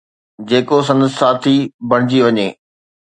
[0.49, 1.55] جيڪو سندس ساٿي
[1.89, 2.47] بڻجي وڃي